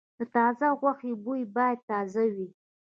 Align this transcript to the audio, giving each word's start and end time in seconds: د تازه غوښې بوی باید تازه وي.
د 0.17 0.19
تازه 0.35 0.67
غوښې 0.79 1.11
بوی 1.23 1.41
باید 1.55 1.79
تازه 1.89 2.23
وي. 2.35 2.49